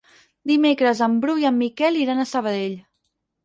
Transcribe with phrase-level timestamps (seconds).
[0.51, 2.77] Dimecres en Bru i en Miquel iran a Sabadell.